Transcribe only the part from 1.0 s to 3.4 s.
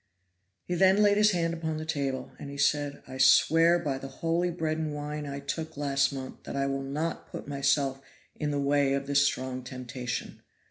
laid his hand upon the table, and he said: "I